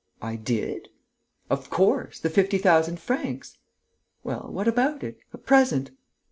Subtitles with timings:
[0.19, 0.87] "I did?..."
[1.47, 2.17] "Of course....
[2.19, 3.59] The fifty thousand francs...."
[4.23, 5.19] "Well, what about it?
[5.31, 5.91] A present...."